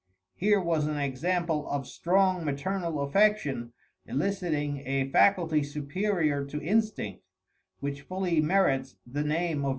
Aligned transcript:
Here 0.33 0.59
was 0.59 0.87
an 0.87 0.97
example 0.97 1.69
of 1.69 1.85
strong 1.85 2.43
maternal 2.43 3.01
affection 3.01 3.71
eliciting 4.07 4.81
a 4.87 5.07
faculty 5.11 5.61
superior 5.61 6.43
to 6.43 6.59
instinct, 6.59 7.21
which 7.81 8.01
fully 8.01 8.41
merits 8.41 8.95
the 9.05 9.23
name 9.23 9.59
of 9.59 9.63
reason. 9.65 9.69